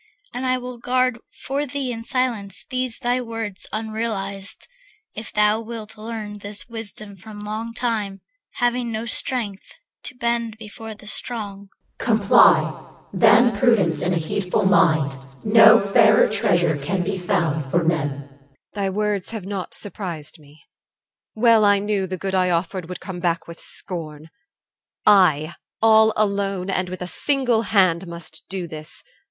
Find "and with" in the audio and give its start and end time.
26.71-27.03